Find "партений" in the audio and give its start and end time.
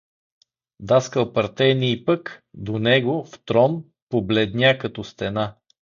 1.33-2.05